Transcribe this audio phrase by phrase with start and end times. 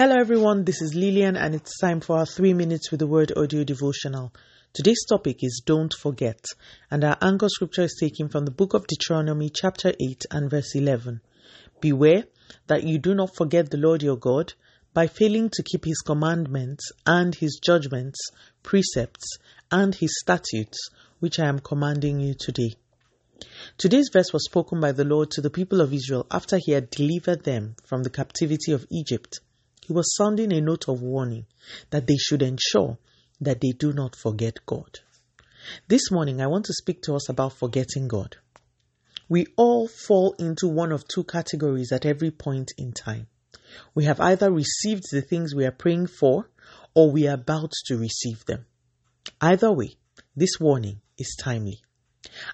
[0.00, 0.64] Hello, everyone.
[0.64, 4.32] This is Lillian, and it's time for our three minutes with the word audio devotional.
[4.72, 6.42] Today's topic is Don't Forget,
[6.90, 10.74] and our anchor scripture is taken from the book of Deuteronomy, chapter 8, and verse
[10.74, 11.20] 11.
[11.82, 12.24] Beware
[12.66, 14.54] that you do not forget the Lord your God
[14.94, 18.18] by failing to keep his commandments and his judgments,
[18.62, 19.36] precepts,
[19.70, 20.78] and his statutes,
[21.18, 22.74] which I am commanding you today.
[23.76, 26.88] Today's verse was spoken by the Lord to the people of Israel after he had
[26.88, 29.40] delivered them from the captivity of Egypt.
[29.90, 31.46] He was sounding a note of warning
[31.90, 32.96] that they should ensure
[33.40, 35.00] that they do not forget God.
[35.88, 38.36] This morning, I want to speak to us about forgetting God.
[39.28, 43.26] We all fall into one of two categories at every point in time.
[43.92, 46.48] We have either received the things we are praying for
[46.94, 48.66] or we are about to receive them.
[49.40, 49.96] Either way,
[50.36, 51.80] this warning is timely.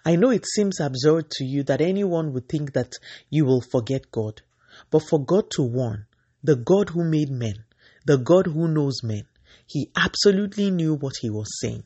[0.06, 2.94] I know it seems absurd to you that anyone would think that
[3.28, 4.40] you will forget God,
[4.90, 6.06] but for God to warn,
[6.46, 7.64] the God who made men,
[8.06, 9.26] the God who knows men,
[9.66, 11.82] he absolutely knew what he was saying.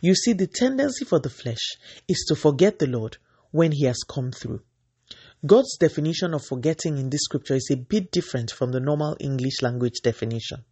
[0.00, 1.76] You see, the tendency for the flesh
[2.08, 3.18] is to forget the Lord
[3.50, 4.62] when he has come through.
[5.44, 9.60] God's definition of forgetting in this scripture is a bit different from the normal English
[9.60, 10.64] language definition.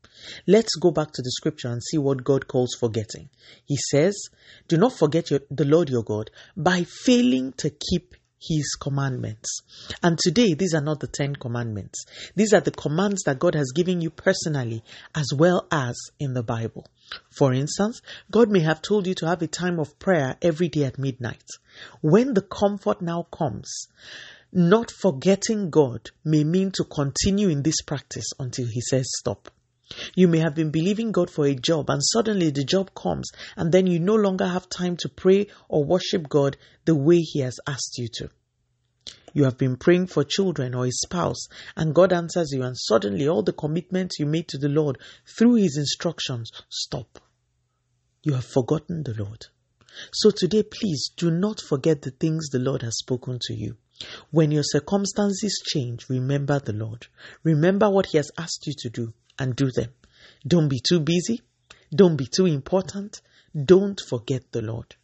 [0.46, 3.28] Let's go back to the scripture and see what God calls forgetting.
[3.66, 4.16] He says,
[4.68, 9.60] Do not forget your, the Lord your God by failing to keep his commandments.
[10.02, 12.04] And today, these are not the Ten Commandments.
[12.34, 14.82] These are the commands that God has given you personally
[15.14, 16.86] as well as in the Bible.
[17.30, 20.84] For instance, God may have told you to have a time of prayer every day
[20.84, 21.44] at midnight.
[22.00, 23.88] When the comfort now comes,
[24.52, 29.50] not forgetting God may mean to continue in this practice until He says stop.
[30.14, 33.72] You may have been believing God for a job and suddenly the job comes and
[33.72, 37.58] then you no longer have time to pray or worship God the way He has
[37.66, 38.30] asked you to.
[39.32, 43.28] You have been praying for children or a spouse and God answers you and suddenly
[43.28, 47.18] all the commitments you made to the Lord through His instructions stop.
[48.22, 49.46] You have forgotten the Lord.
[50.12, 53.76] So today, please do not forget the things the Lord has spoken to you.
[54.30, 57.08] When your circumstances change, remember the Lord.
[57.42, 59.88] Remember what He has asked you to do and do them.
[60.46, 61.42] Don't be too busy.
[61.92, 63.20] Don't be too important.
[63.64, 64.94] Don't forget the Lord.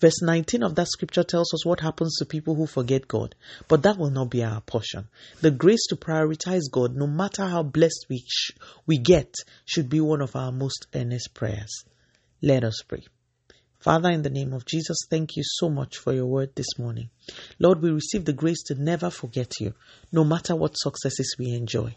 [0.00, 3.34] Verse 19 of that scripture tells us what happens to people who forget God,
[3.68, 5.08] but that will not be our portion.
[5.42, 8.52] The grace to prioritize God, no matter how blessed we, sh-
[8.86, 9.34] we get,
[9.66, 11.84] should be one of our most earnest prayers.
[12.42, 13.04] Let us pray.
[13.78, 17.10] Father, in the name of Jesus, thank you so much for your word this morning.
[17.58, 19.74] Lord, we receive the grace to never forget you,
[20.10, 21.96] no matter what successes we enjoy.